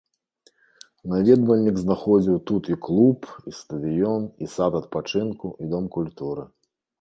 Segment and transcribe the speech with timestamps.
[1.11, 6.43] Наведвальнік знаходзіў тут і клуб, і стадыён, і сад адпачынку, і дом культуры.